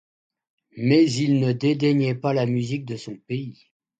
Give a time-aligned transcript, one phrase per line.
[0.77, 3.67] Mais, il ne dédaignait pas la musique de son pays.